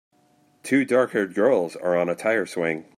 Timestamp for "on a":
1.95-2.15